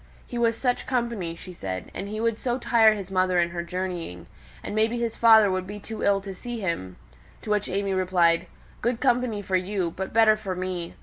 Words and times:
"He 0.25 0.39
was 0.39 0.57
such 0.57 0.87
company," 0.87 1.35
she 1.35 1.53
said; 1.53 1.91
"and 1.93 2.07
he 2.09 2.19
would 2.19 2.39
so 2.39 2.57
tire 2.57 2.95
his 2.95 3.11
mother 3.11 3.39
in 3.39 3.51
her 3.51 3.61
journeyings; 3.61 4.25
and 4.63 4.73
maybe 4.73 4.97
his 4.97 5.15
father 5.15 5.51
would 5.51 5.67
be 5.67 5.79
too 5.79 6.01
ill 6.01 6.21
to 6.21 6.33
see 6.33 6.59
him." 6.59 6.95
To 7.43 7.51
which 7.51 7.67
AimÄe 7.67 7.95
replied, 7.95 8.47
"Good 8.81 8.99
company 8.99 9.43
for 9.43 9.55
you, 9.57 9.91
but 9.95 10.11
better 10.11 10.35
for 10.35 10.55
me. 10.55 10.95